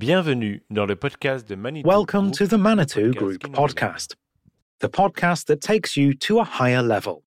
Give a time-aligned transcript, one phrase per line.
[0.00, 1.86] Bienvenue dans le podcast de Manitou.
[1.86, 4.16] Welcome Group, to the Manitou Group podcast,
[4.78, 7.22] the podcast that takes you to a higher level.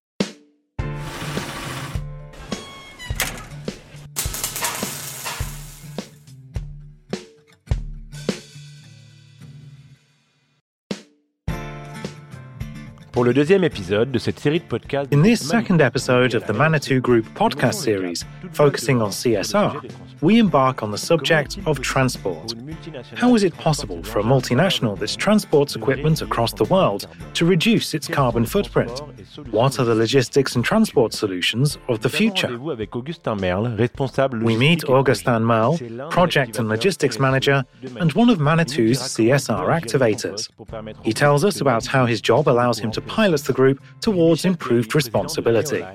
[13.13, 15.13] Pour le deuxième épisode de cette série de podcasts.
[15.13, 19.83] In this second episode of the Manitou Group podcast series, focusing on CSR,
[20.23, 22.55] we embark on the subject of transport.
[23.15, 27.05] How is it possible for a multinational that transports equipment across the world
[27.35, 28.99] to reduce its carbon footprint?
[29.51, 32.57] What are the logistics and transport solutions of the future?
[34.41, 35.77] We meet Augustin Merle,
[36.09, 37.63] project and logistics manager,
[37.99, 40.49] and one of Manitou's CSR activators.
[41.03, 44.95] He tells us about how his job allows him to pilot the group towards improved
[44.95, 45.85] responsibility.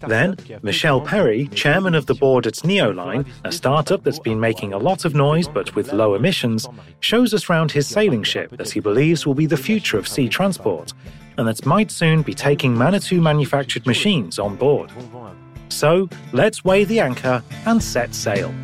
[0.00, 4.78] Then, Michel Péry, chairman of the board at Neoline, a startup that's been making a
[4.78, 6.68] lot of noise but with low emissions,
[7.00, 10.28] shows us round his sailing ship that he believes will be the future of sea
[10.28, 10.92] transport
[11.38, 14.90] and that might soon be taking Manitou manufactured machines on board.
[15.68, 18.54] So, let's weigh the anchor and set sail.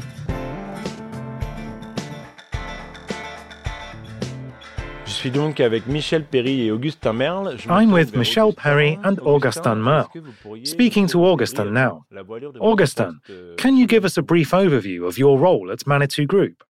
[5.22, 7.54] Suis donc avec Michel Péry et Augustin Merle.
[7.56, 8.60] Je I'm with Michel Augustin.
[8.60, 10.00] Péry and Augustin Merle.
[10.00, 12.02] Est-ce que vous pourriez Speaking to Augustin now.
[12.10, 15.38] la voilure de votre Augustin, euh, can you give us a brief overview of your
[15.38, 16.64] role at Manitou Group?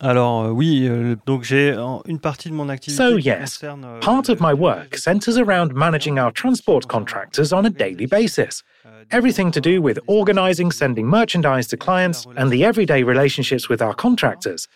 [0.00, 1.74] Alors euh, oui, euh, donc j'ai
[2.06, 6.18] une partie de mon activité So, yes, euh, Part of my work centers around managing
[6.18, 8.62] our transport contractors on a daily basis.
[8.84, 13.80] euh, Everything to do with organizing sending merchandise to clients and the everyday relationships with
[13.80, 14.68] our contractors.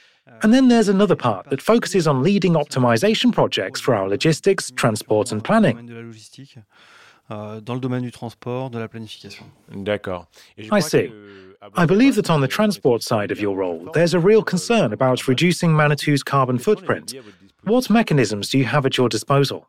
[0.43, 5.31] And then there's another part that focuses on leading optimization projects for our logistics, transport,
[5.33, 5.77] and planning.
[5.77, 6.59] domaine de la logistique,
[7.31, 9.45] euh, dans le domaine du transport, de la planification.
[9.73, 10.27] D'accord.
[10.59, 11.09] I see.
[11.09, 14.21] que, à I votre believe that on the transport side of your role, there's a
[14.21, 17.13] real concern euh, about reducing Manitou's carbon quels sont les footprint.
[17.13, 19.67] leviers à votre disposition What mechanisms do you have at your disposal?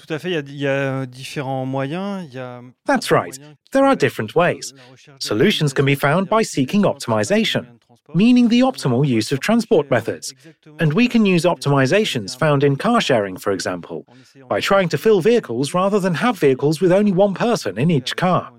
[0.00, 2.24] Tout à fait, il y a, il y a euh, différents moyens.
[2.24, 3.38] Il y a That's right.
[3.70, 4.72] There are different euh, ways.
[4.74, 7.66] la recherche de Solutions can be found by seeking optimization,
[8.14, 10.32] meaning the optimal use of transport methods.
[10.78, 14.06] And we can use optimizations found in car sharing, for example,
[14.48, 18.16] by trying to fill vehicles rather than have vehicles with only one person in each
[18.16, 18.50] car.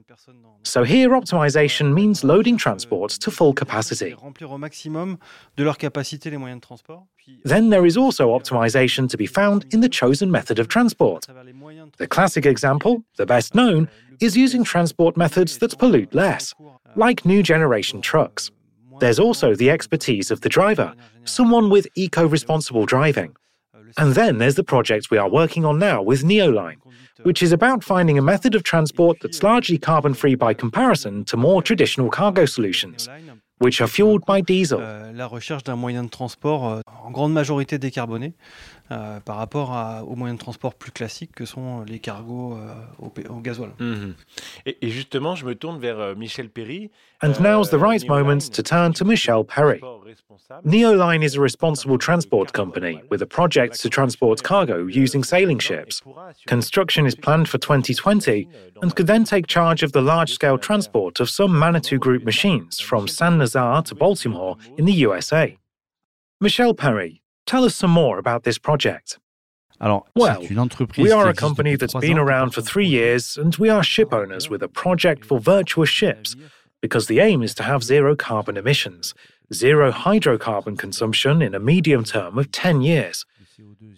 [0.64, 4.14] So here, optimization means euh, loading transports to full capacity.
[4.14, 5.18] Remplir au maximum
[5.58, 7.06] de leur capacité les moyens de transport.
[7.18, 10.60] puis- euh, Then there is also euh, optimization to be found in the chosen method
[10.60, 11.18] of transport.
[11.18, 13.88] À travers les moyens de The classic example, the best known,
[14.22, 16.54] is using transport methods that pollute less,
[16.96, 18.52] like new generation trucks.
[19.00, 20.94] There's also the expertise of the driver,
[21.26, 23.34] someone with eco responsible driving.
[23.97, 26.78] And then there's the project we are working on now with Neoline,
[27.24, 31.38] which is about finding a method of transport that's largely carbon free by comparison to
[31.38, 33.09] more traditional cargo solutions,
[33.59, 34.80] which are fueled by diesel.
[34.81, 38.34] Euh, la recherche d'un moyen de transport euh, en grande majorité décarboné
[38.91, 39.72] euh, par rapport
[40.07, 42.57] aux moyens de transport plus classiques que sont les cargos
[43.00, 43.72] au, gasoil.
[43.80, 44.16] Mhm.
[44.66, 46.91] et, et justement, je me tourne vers Michel Péry.
[47.24, 49.80] And now's the right moment to turn to Michel Péry.
[50.66, 56.02] Neoline is a responsible transport company with a project to transport cargo using sailing ships.
[56.48, 58.50] Construction is planned for 2020
[58.81, 62.80] and could then take charge of the large scale transport of some Manitou Group machines
[62.80, 65.58] from Saint Nazaire to Baltimore in the USA.
[66.40, 69.20] Michel Péry, tell us some more about this project.
[70.16, 73.56] Well, c'est une entreprise We are a company that's been around for three years, and
[73.56, 76.36] we are ship owners with a project for virtuous ships
[76.81, 79.14] because the aim is to have zero carbon emissions,
[79.53, 83.25] zero hydrocarbon consumption in a medium term of 10 years.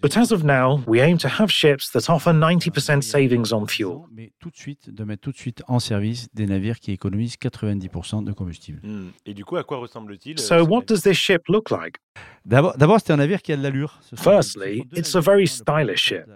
[0.02, 4.06] But as of now, we aim to have ships that offer 90% savings on fuel.
[4.12, 7.36] Mais tout de suite, de mettre tout de suite en service des navires qui économisent
[7.36, 8.80] 90% de combustible.
[8.82, 9.12] Mhm.
[9.24, 11.96] Et du coup, à quoi ressemble-t-il euh, So, what does this ship look like?
[12.44, 13.98] D'abord, d'abord, c'est un navire qui a de l'allure.
[14.14, 16.26] Firstly, ce sont deux it's a very stylish ship.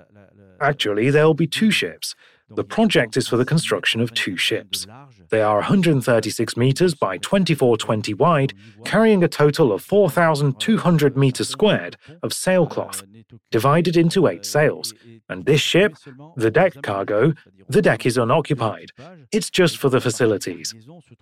[0.61, 2.15] Actually, there will be two ships.
[2.51, 4.87] The project is for the construction of two ships.
[5.31, 8.55] They are 136 meters by 2420 wide,
[8.85, 13.03] carrying a total of 4,200 meters squared of sailcloth,
[13.51, 14.95] divided into eight sails.
[15.29, 15.97] And this ship,
[16.37, 17.35] the deck cargo,
[17.69, 18.93] the deck is unoccupied.
[19.31, 20.75] It's just for the facilities,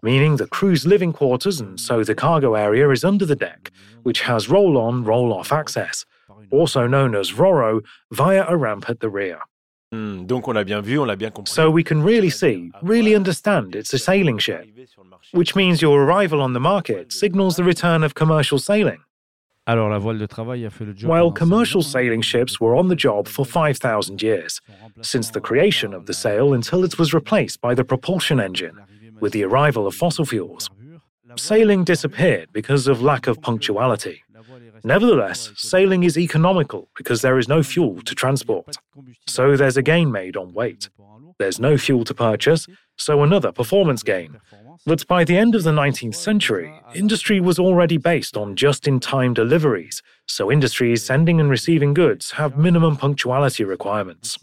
[0.02, 3.72] meaning the crew's living quarters, and so the cargo area is under the deck,
[4.04, 6.04] which has roll on, roll off access,
[6.52, 7.80] also known as RORO,
[8.12, 9.40] via a ramp at the rear.
[9.92, 11.52] Hmm, donc, on l'a bien vu, on l'a bien compris.
[11.54, 14.66] So we can really see, really understand it's a sailing ship,
[15.32, 18.98] which means your arrival on the market signals the return of commercial sailing.
[19.68, 21.10] Alors, la voile de travail a fait le job.
[21.10, 24.60] Well, commercial sailing ships were on the job for 5,000 years,
[25.02, 28.76] since the creation of the sail until it was replaced by the propulsion engine,
[29.20, 30.68] with the arrival of fossil fuels.
[31.36, 34.22] Sailing disappeared because of lack of punctuality.
[34.84, 38.76] Nevertheless, sailing is economical because there is no fuel to transport.
[39.26, 40.88] So there's a gain made on weight.
[41.38, 44.40] There's no fuel to purchase, so another performance gain.
[44.84, 49.00] But by the end of the 19th century, industry was already based on just in
[49.00, 54.38] time deliveries, so industries sending and receiving goods have minimum punctuality requirements.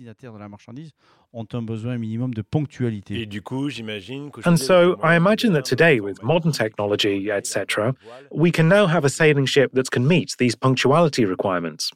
[4.45, 7.95] And so I imagine that today, with modern technology, etc.,
[8.31, 11.91] we can now have a sailing ship that can meet these punctuality requirements.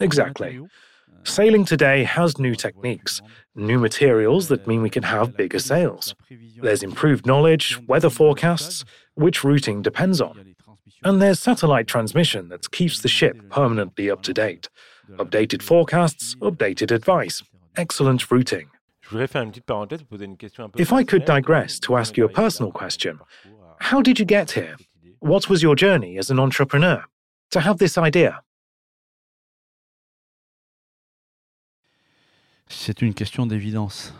[0.00, 0.60] Exactly.
[1.24, 3.20] Sailing today has new techniques,
[3.54, 6.14] new materials that mean we can have bigger sails.
[6.60, 8.84] There's improved knowledge, weather forecasts,
[9.14, 10.54] which routing depends on.
[11.04, 14.68] And there's satellite transmission that keeps the ship permanently up to date.
[15.12, 17.42] Updated forecasts, updated advice,
[17.76, 18.68] excellent routing.
[20.76, 23.20] If I could digress to ask you a personal question,
[23.80, 24.76] how did you get here?
[25.20, 27.04] What was your journey as an entrepreneur?
[27.52, 28.42] To have this idea?
[32.68, 34.12] C'est une question d'évidence.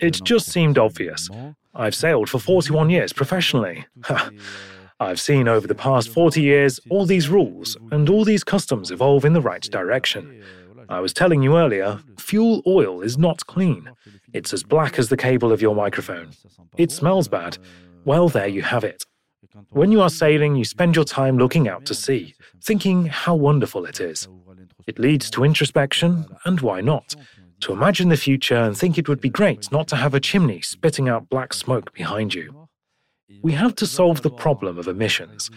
[0.00, 1.28] It just seemed obvious.
[1.74, 3.84] I've sailed for 41 years professionally.
[4.98, 9.24] I've seen over the past 40 years all these rules and all these customs evolve
[9.24, 10.42] in the right direction.
[10.88, 13.90] I was telling you earlier, fuel oil is not clean.
[14.32, 16.30] It's as black as the cable of your microphone.
[16.76, 17.58] It smells bad.
[18.04, 19.04] Well, there you have it.
[19.70, 23.84] When you are sailing, you spend your time looking out to sea, thinking how wonderful
[23.84, 24.28] it is.
[24.86, 27.14] It leads to introspection, and why not?
[27.60, 30.60] To imagine the future and think it would be great not to have a chimney
[30.60, 32.68] spitting out black smoke behind you.
[33.42, 35.50] We have to solve the problem of emissions.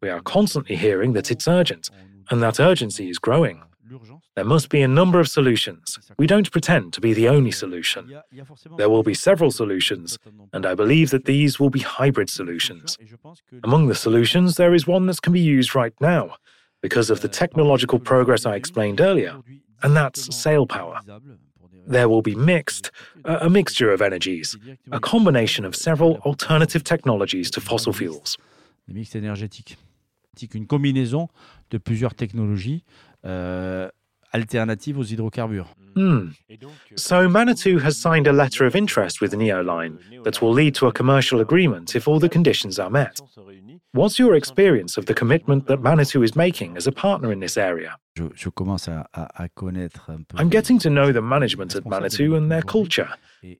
[0.00, 1.90] We are constantly hearing that it's urgent,
[2.30, 3.62] and that urgency is growing.
[4.34, 5.98] There must be a number of solutions.
[6.18, 8.20] We don't pretend to be the only solution.
[8.76, 10.18] There will be several solutions,
[10.52, 12.98] and I believe that these will be hybrid solutions.
[13.62, 16.36] Among the solutions, there is one that can be used right now
[16.80, 19.40] because of the technological progress I explained earlier,
[19.82, 21.00] and that's sail power.
[21.86, 22.90] There will be mixed,
[23.24, 24.56] a mixture of energies,
[24.90, 28.36] a combination of several alternative technologies to fossil fuels.
[30.54, 31.28] Une combinaison
[31.70, 32.82] de plusieurs technologies
[33.24, 33.88] euh,
[34.32, 35.74] alternatives aux hydrocarbures.
[35.94, 36.30] Hmm.
[36.96, 40.92] So Manitou has signed a letter of interest with Neoline that will lead to a
[40.92, 43.20] commercial agreement if all the conditions are met.
[43.92, 47.58] What's your experience of the commitment that Manitou is making as a partner in this
[47.58, 47.96] area?
[50.36, 53.08] I'm getting to know the management at Manitou and their culture.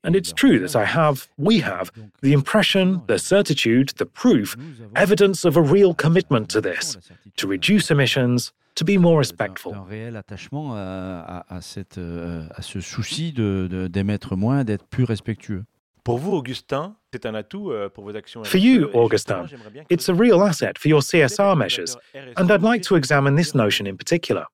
[0.05, 1.91] And it's true that I have, we have,
[2.21, 4.57] the impression, the certitude, the proof,
[4.95, 6.97] evidence of a real commitment to this,
[7.37, 9.75] to reduce emissions, to be more respectful.
[9.75, 15.05] Un réel attachement à, à, cette, euh, à ce souci de, d'émettre moins, d'être plus
[15.05, 15.65] respectueux.
[16.05, 18.43] Pour vous, Augustin, c'est un atout euh, pour vos actions.
[18.45, 19.47] For you, Augustin,
[19.89, 21.97] it's a real asset for your CSR measures,
[22.37, 24.47] and I'd like to examine this notion in particular.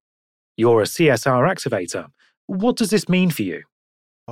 [0.58, 2.06] You're a CSR activator.
[2.46, 3.62] What does this mean for you?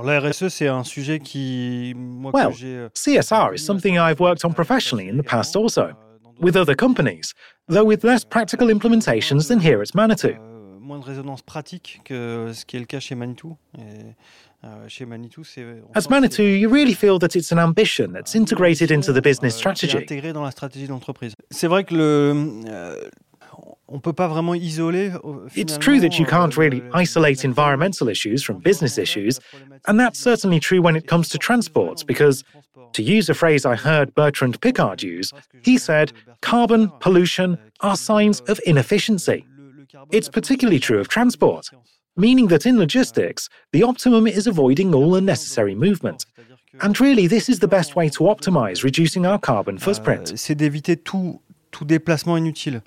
[0.03, 4.53] La RSE, c'est un sujet qui, moi, well, euh, CSR is something I've worked on
[4.53, 7.33] professionally in the past also, euh, with other companies,
[7.67, 10.35] though with less practical implementations than here at Manitou.
[10.35, 10.56] Euh,
[10.87, 13.57] Euh, moins de résonance pratique que ce qui est le cas chez Manitou.
[13.77, 14.15] Et
[14.63, 14.87] Euh,
[15.93, 19.55] As Manitou, you really feel that it's an ambition that's ah, integrated into the business
[19.55, 19.97] euh, strategy.
[19.97, 21.33] Intégré dans la stratégie d'entreprise.
[21.51, 23.09] C'est vrai que le euh,
[23.87, 25.11] on peut pas vraiment isoler.
[25.23, 29.39] Euh, it's true that you euh, can't really isolate environmental issues from business issues,
[29.87, 32.43] and that's certainly true when it comes to transport, because,
[32.93, 35.31] to use a phrase I heard Bertrand Piccard use,
[35.63, 39.45] he said, carbon, pollution euh, are signs of inefficiency.
[40.11, 41.71] It's particularly true of transport
[42.17, 46.25] meaning that in logistics, the optimum is avoiding all unnecessary movement.
[46.81, 50.31] And really, this is the best way to optimize reducing our carbon euh, footprint.
[50.31, 52.81] Euh, c'est d'éviter tout, tout déplacement inutile.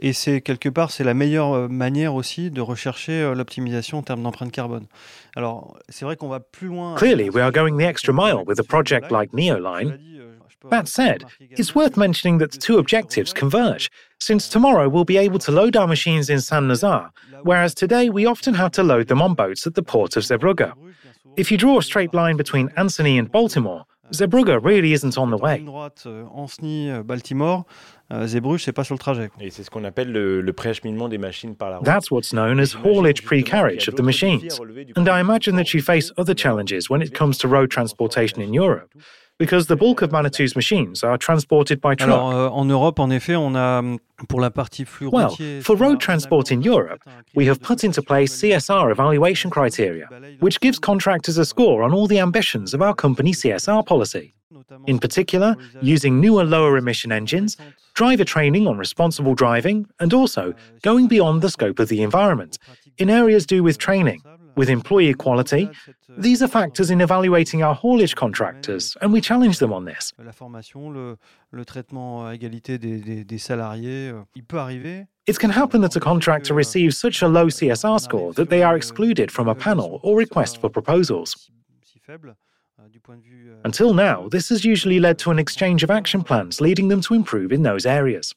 [0.00, 4.02] Et c'est quelque part, c'est la meilleure euh, manière aussi de rechercher euh, l'optimisation en
[4.02, 4.86] termes d'empreinte carbone.
[5.34, 6.94] Alors, c'est vrai qu'on va plus loin.
[6.94, 9.98] Clearly, we are going the extra mile with a project like Neoline.
[10.18, 10.34] Euh,
[10.70, 11.24] that said,
[11.56, 13.88] it's worth mentioning that the two objectives converge,
[14.18, 17.10] since tomorrow we'll be able to load our machines in Saint Nazaire,
[17.42, 20.72] whereas today we often have to load them on boats at the port of Zeebrugge.
[21.36, 25.36] If you draw a straight line between Ancenis and Baltimore, Zeebrugge really isn't on the
[25.36, 25.64] way.
[28.10, 29.30] Euh, Baltimore, c'est pas sur le trajet.
[29.40, 31.86] Et c'est ce qu'on appelle le, le préacheminement des machines par la route.
[31.86, 34.58] That's what's known as haulage pre-carriage of the machines.
[34.96, 38.54] And I imagine that you face other challenges when it comes to road transportation in
[38.54, 38.90] Europe.
[39.38, 42.10] because the bulk of Manitou's machines are transported by truck.
[42.10, 43.98] Alors, euh, en Europe, en effet, on a mm,
[44.28, 45.30] pour la partie flux Well,
[45.62, 47.00] for road transport in Europe,
[47.34, 50.08] we have put into place CSR evaluation criteria,
[50.40, 54.34] which gives contractors a score on all the ambitions of our company CSR policy.
[54.86, 57.56] In particular, using newer lower emission engines,
[57.94, 62.58] driver training on responsible driving, and also going beyond the scope of the environment
[62.98, 64.22] in areas due with training,
[64.56, 65.70] with employee equality.
[66.18, 70.12] These are factors in evaluating our haulage contractors, and we challenge them on this.
[74.12, 75.06] Euh, il peut arriver.
[75.26, 78.76] It can happen that a contractor receives such a low CSR score that they are
[78.76, 81.50] excluded from a panel or request for proposals.
[82.78, 85.30] Si faible, euh, du point de vue, euh, Until now, this has usually led to
[85.30, 88.34] an exchange of action plans leading them to improve in those areas.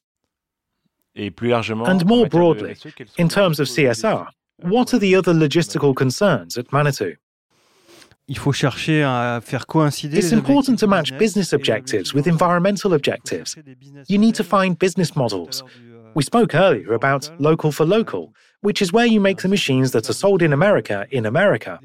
[1.16, 4.94] Et plus largement, And more broadly, RSE, quels sont in terms of CSR, euh, what
[4.94, 7.18] are the other logistical concerns at Manitou?
[8.28, 10.18] il faut chercher à faire coïncider.
[10.18, 13.56] It's important to match business business objectives with environmental objectives.
[13.56, 15.64] chercher des business You need to find business models.
[16.14, 20.10] We spoke earlier about local for local, which is where you make the machines that
[20.10, 21.80] are sold in America in America.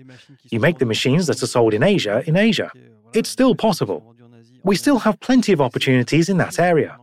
[0.50, 2.70] You make the machines that are sold in Asia in Asia.
[3.12, 4.14] It's still possible.
[4.64, 6.96] We still have plenty of opportunities in that area.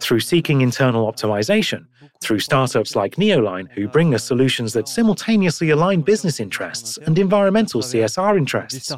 [0.00, 1.86] Through seeking internal optimization,
[2.20, 3.16] through startups like.
[3.16, 8.92] Neoline, who bring us solutions that simultaneously align business interests and environmental CSR interests.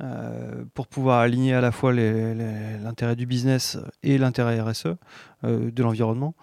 [0.00, 4.86] Euh, pour pouvoir aligner à la fois l'intérêt du business et l'intérêt RSE
[5.44, 6.34] euh, de l'environnement.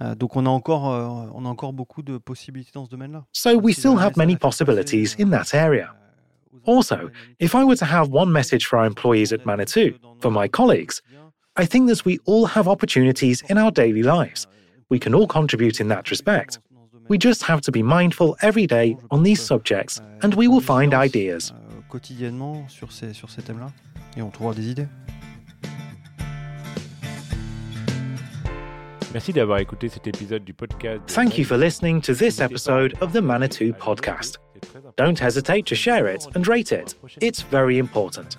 [0.00, 3.24] Euh, donc on a encore euh, on a encore beaucoup de possibilités dans ce domaine-là.
[3.32, 5.94] So we still have many va faire passer, possibilities euh, in that area.
[6.52, 10.30] Euh, also, if I were to have one message for our employees at Manitou, for
[10.30, 11.00] my colleagues,
[11.56, 14.46] I think that we all have opportunities in our daily euh, lives.
[14.90, 16.58] We can all contribute in that respect.
[17.08, 20.94] We just have to be mindful every day on these subjects and we will find
[20.94, 21.52] ideas.
[21.94, 23.70] Quotidiennement sur ces sur ces thèmes-là
[24.16, 24.88] et on trouvera des idées.
[29.12, 31.02] Merci d'avoir écouté cet épisode du podcast.
[31.06, 34.40] Thank you for listening to this episode of the Manitou podcast.
[34.96, 36.96] Don't hesitate to share it and rate it.
[37.20, 38.38] It's very important.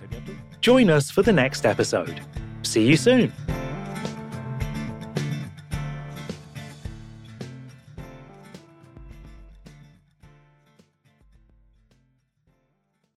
[0.59, 2.19] Join us for the next episode.
[2.61, 3.31] See you soon.